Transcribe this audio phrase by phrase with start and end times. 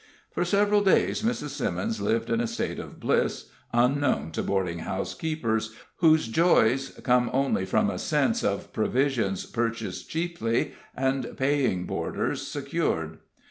[0.31, 1.49] For several days Mrs.
[1.49, 7.29] Simmons lived in a state of bliss unknown to boarding house keepers, whose joys come
[7.31, 13.19] only from a sense of provisions purchased cheaply and paying boarders secured.